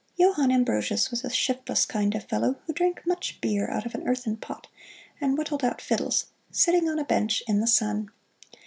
[0.17, 4.07] Johann Ambrosius was a shiftless kind of fellow who drank much beer out of an
[4.07, 4.65] earthen pot,
[5.21, 8.09] and whittled out fiddles, sitting on a bench in the sun.